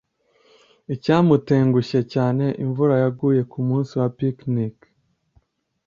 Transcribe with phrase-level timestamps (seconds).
[0.93, 4.75] icyamutengushye cyane, imvura yaguye kumunsi wa picnic